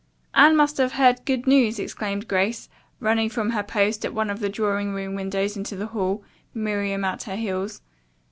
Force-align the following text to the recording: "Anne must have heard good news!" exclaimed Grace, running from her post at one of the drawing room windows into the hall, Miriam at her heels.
"Anne 0.33 0.55
must 0.55 0.77
have 0.77 0.93
heard 0.93 1.23
good 1.25 1.45
news!" 1.45 1.77
exclaimed 1.77 2.27
Grace, 2.27 2.69
running 2.99 3.29
from 3.29 3.51
her 3.51 3.61
post 3.61 4.03
at 4.03 4.15
one 4.15 4.31
of 4.31 4.39
the 4.39 4.49
drawing 4.49 4.95
room 4.95 5.13
windows 5.13 5.55
into 5.55 5.75
the 5.75 5.85
hall, 5.93 6.23
Miriam 6.55 7.05
at 7.05 7.21
her 7.25 7.35
heels. 7.35 7.81